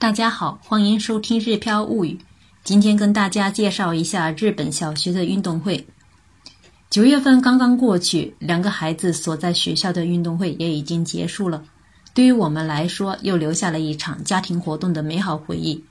[0.00, 2.14] 大家好，欢迎收听《日飘物语》。
[2.64, 5.86] 今天跟大家介绍一下日本小学的运动会。
[6.88, 11.62] 九月份刚刚过去，两个孩子所在学校的运动会也已经结束了。
[12.14, 15.84] 对于我们来说，又留下了一场家庭活动的美好回忆。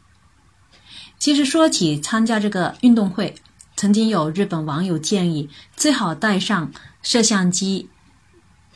[1.20, 3.36] 其实说起参加这个运动会，
[3.76, 5.48] 曾经有日本网友建议，
[5.78, 6.72] 最好带上
[7.04, 7.88] 摄像机、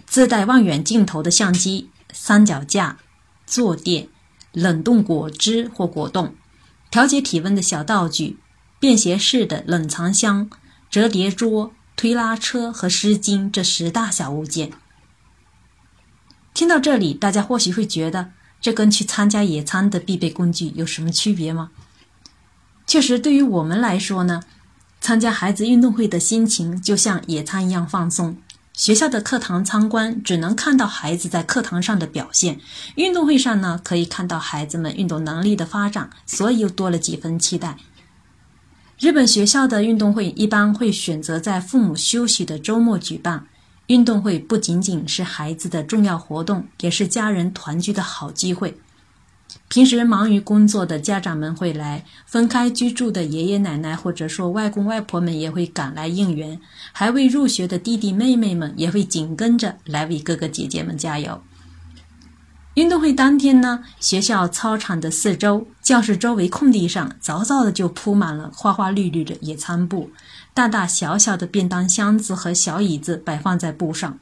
[0.06, 3.00] 自带望远镜头的相机、三脚架、
[3.48, 4.08] 坐垫。
[4.54, 6.34] 冷冻果汁或果冻、
[6.90, 8.38] 调节体温的小道具、
[8.80, 10.50] 便携式的冷藏箱、
[10.90, 14.72] 折叠桌、推拉车和湿巾这十大小物件。
[16.54, 21.72] 听到这里，大家或许会觉得，这跟去参加野餐的必备工具有什么区别吗？
[22.86, 24.44] 确实，对于我们来说呢，
[25.02, 28.38] 参加孩子运动会的心情就像野餐一样放松。
[28.74, 32.60] 学校的课堂参观只能看到孩子在课堂上的表现，
[32.96, 37.78] 运动会上呢可以看到孩子们运动能力的发展，所以又多了几分期待。
[38.98, 43.46] 日本学校的运动会一般会选择在父母休息的周末举办。
[43.88, 48.78] 运动会不仅仅是孩子的重要活动，也是家人团聚的好机会。
[49.68, 56.60] 平时忙于工作的家长们会来，分开居住的爷爷奶奶或者说外公外婆们也会赶来应援，
[56.92, 61.42] 还未入学的弟弟妹妹们也会紧跟着来为哥哥姐姐们加油。
[62.76, 70.10] 运动会当天呢，学校操场的四周、教室周围空地上早早的就铺满了花花绿绿的野餐布，
[70.56, 74.18] 大大小小的便当箱子和小椅子摆放在布上。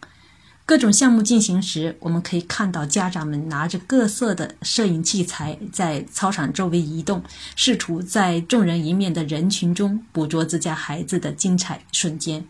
[0.71, 7.21] 各种项目进行时，我们可以看到家长们拿着各色的摄影器材在操场周围移动，
[7.57, 12.45] 试图在众人一面的人群中捕捉自家孩子的精彩瞬间。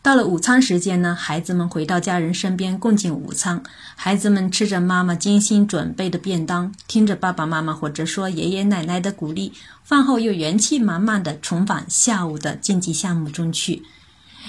[0.00, 3.62] 到了午餐时间呢，孩子们回到家人身边共进午餐。
[3.94, 9.52] 孩子们吃着妈妈精心准备的便当，听着爸爸妈妈或者说爷爷奶奶的鼓励，
[9.82, 13.82] 饭后又元气满满的重返下午的竞技项目中去。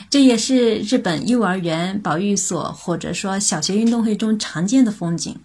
[0.10, 5.38] 这也是日本幼儿园、保育所或者说小学运动会中常见的风景。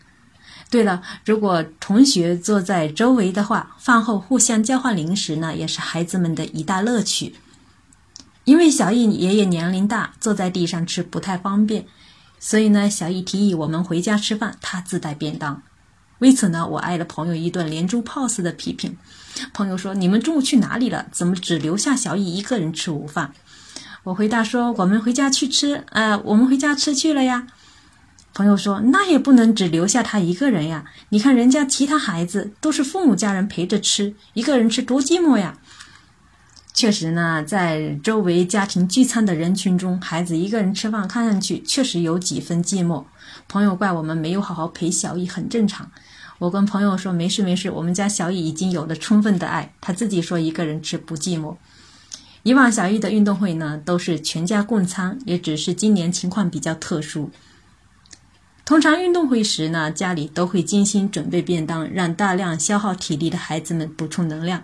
[0.71, 7.35] 对了，如果同学坐在周围的话，饭后互相交换零食呢，也是孩子们的一大乐趣。
[8.45, 11.87] 因为小易爷爷年龄大，坐在地上吃不太方便，
[12.39, 15.63] 所以呢，小易提议我们回家吃饭，他自带便当。
[16.21, 18.97] 为此呢，我挨了朋友一顿连珠炮似的批评。
[19.53, 21.07] 朋友说：“你们中午去哪里了？
[21.11, 23.33] 怎么只留下小易一个人吃午饭？”
[24.05, 27.47] 我回答说：“我们回家去吃，呃，我们回家吃去了呀。”
[28.33, 30.85] 朋友说：“那也不能只留下他一个人呀！
[31.11, 35.59] 你看人家其他孩子都是父母家人陪着吃，一个人吃多寂寞呀。”
[36.73, 43.05] 确实呢，在周围家庭聚餐的人群中，孩子一个人吃饭，看上去确实有几分寂寞。
[43.49, 45.91] 朋友怪我们没有好好陪小易，很正常。
[46.39, 51.57] 我跟朋友说：“没事没事，我们家小易已经有了充分的爱，他自己说一个人吃不寂寞。”
[52.43, 57.31] 以往小易的运动会呢，都是全家共餐，也只是今年情况比较特殊。
[58.65, 64.63] 通常运动会时呢，家里都会精心准备便当，让大量消耗体力的孩子们补充能量。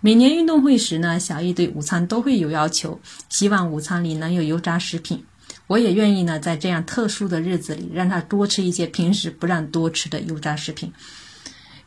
[0.00, 5.24] 每年运动会时呢，小易对午餐都会有要求，希望午餐里能有油炸食品。
[5.68, 10.92] 我也愿意呢，在这样特殊的日子里，让他多吃一些平时不让多吃的油炸食品。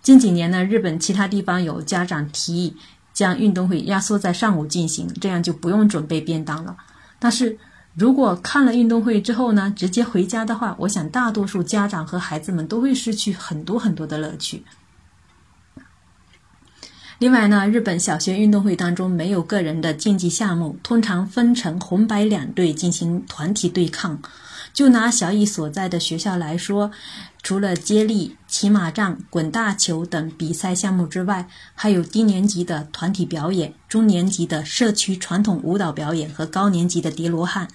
[0.01, 2.77] 近几年呢，日本其他地方有家长提议。
[3.15, 6.77] 将运动会压缩在上午进行，这样就不用准备便当了。
[7.17, 7.57] 但是
[7.95, 14.63] 如果看了运动会之后呢，直接回家的话，我想大多数家长和孩子们都会失去很多很多的乐趣。
[17.17, 24.19] 另外呢，日本小学运动会当中没有个人的竞技项目，通常分成红白两队进行团体对抗。
[24.75, 26.91] 就拿小乙所在的学校来说，
[27.41, 37.69] 除了接力、骑马仗、滚大球等比赛项目之外，还有低年级的团体表演、中年级的社区传统舞蹈表演和高年级的叠罗汉。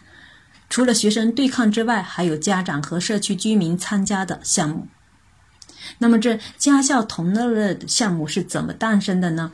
[0.69, 4.87] 除了学生对抗之外，还有家长和社区居民参加的项目。
[5.99, 9.50] 那么，这家校同乐的项目是怎么诞生的呢？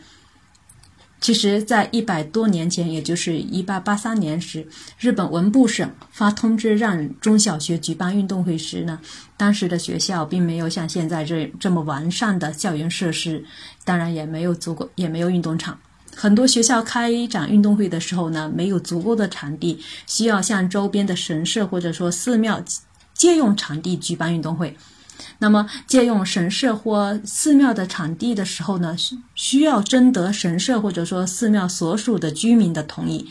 [1.26, 4.64] 其实，在一百多年前，也就是一八八三年时，
[4.96, 9.00] 日本文部省发通知让中小学举办运动会时呢，
[9.36, 13.44] 当时的学校并没有像现在这这么完善的校园设施，
[13.84, 15.76] 当然也没有足够，也没有运动场。
[16.14, 22.62] 很多学校开展运动会的时候呢，没有足够的场地，需要向周边的神社或者说寺庙
[23.14, 24.76] 借用场地举办运动会。
[25.38, 33.28] 那么，借用神社或寺庙的场地的时候呢，需需要征得神社或者说寺庙所属的居民的同意。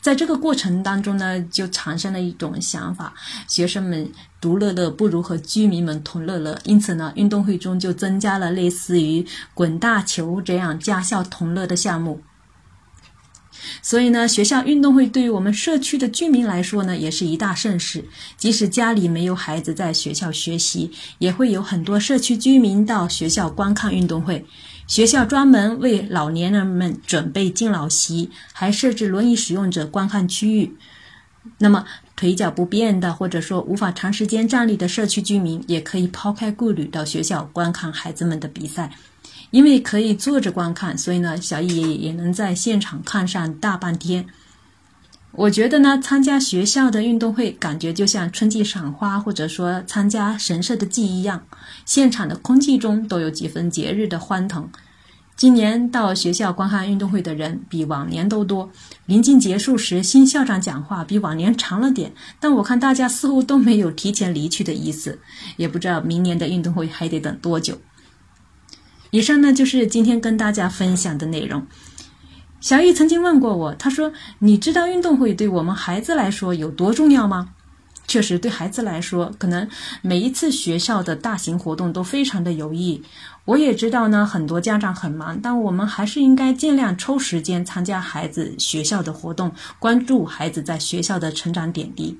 [0.00, 3.12] 在这个过程当中呢，就产生了一种想法：
[3.46, 6.58] 学生们独乐乐不如和居民们同乐乐。
[6.64, 12.22] 因此呢，运动会中就增加了类似于滚大球这样家校同乐的项目。
[13.82, 18.04] 所以呢，学校运动会对于我们社区的居民来说呢，也是一大盛事。
[18.36, 24.44] 即使家里没有孩子在学校学习，也会有很多社区居民到学校观看运动会。
[24.86, 30.76] 学校专门为老年人们准备敬老席，还设置轮椅使用者观看区域。
[31.58, 31.84] 那么，
[32.16, 38.90] 腿脚不便的，或者说无法长时间站立的社区居民，也可以抛开顾虑到学校观看孩子们的比赛。
[39.50, 44.26] 因为可以坐着观看，所以呢，小易爷爷也能在现场看上大半天。
[45.32, 51.46] 我觉得呢，参加学校的运动会，感觉就像春季赏花，或者说参加神社的祭一样，
[51.86, 54.68] 现场的空气中都有几分节日的欢腾。
[55.36, 58.70] 今年到学校观看运动会的人比往年都多。
[59.06, 65.18] 临近结束时，新校长讲话比往年长了点，但我看大家似乎都没有提前离去的意思，
[65.56, 67.78] 也不知道明年的运动会还得等多久。
[69.10, 71.66] 以上呢就是今天跟大家分享的内容。
[72.60, 77.50] 小易曾经问过我，他说：“你知道运动会对我们孩子来说有多重要吗？”
[78.06, 79.66] 确实，对孩子来说，可能
[80.02, 83.02] 每一次学校的大型活动都非常的有意义。
[83.44, 92.18] 我也知道呢，很多家长很忙，但我们还是应该尽量抽时间参加孩子学校的活动，关注孩子在学校的成长点滴。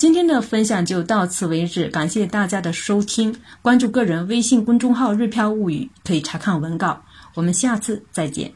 [0.00, 3.36] 今天的分享就到此为止，感谢大家的收听。
[3.60, 7.04] 关注个人微信公众号“日飘物语”，可以查看文稿。
[7.34, 8.50] 我们下次再见。